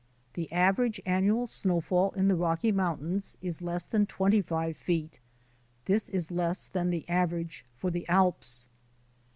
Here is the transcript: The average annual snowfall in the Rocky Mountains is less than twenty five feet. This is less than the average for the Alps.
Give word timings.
The 0.33 0.51
average 0.51 0.99
annual 1.05 1.45
snowfall 1.45 2.09
in 2.15 2.27
the 2.27 2.35
Rocky 2.35 2.71
Mountains 2.71 3.37
is 3.39 3.61
less 3.61 3.85
than 3.85 4.07
twenty 4.07 4.41
five 4.41 4.75
feet. 4.75 5.19
This 5.85 6.09
is 6.09 6.31
less 6.31 6.65
than 6.67 6.89
the 6.89 7.07
average 7.07 7.65
for 7.77 7.91
the 7.91 8.09
Alps. 8.09 8.67